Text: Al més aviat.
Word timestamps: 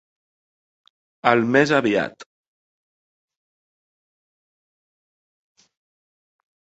Al 1.31 1.43
més 1.55 1.73
aviat. 1.79 2.25